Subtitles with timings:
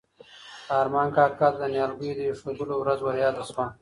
[0.79, 3.63] ارمان کاکا ته د نیالګیو د ایښودلو ورځ وریاده شوه.